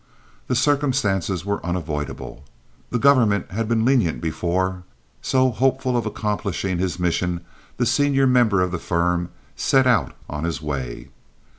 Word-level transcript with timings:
The 0.47 0.55
circumstances 0.55 1.45
were 1.45 1.63
unavoidable; 1.63 2.43
the 2.89 2.97
government 2.97 3.51
had 3.51 3.67
been 3.69 3.85
lenient 3.85 4.19
before; 4.19 4.81
so, 5.21 5.51
hopeful 5.51 5.95
of 5.95 6.07
accomplishing 6.07 6.79
his 6.79 6.97
mission, 6.99 7.41
the 7.77 7.85
senior 7.85 8.25
member 8.25 8.61
of 8.61 8.71
the 8.71 8.79
firm 8.79 9.29
set 9.55 9.85
out 9.85 10.15
on 10.27 10.43
his 10.43 10.59
way. 10.59 11.09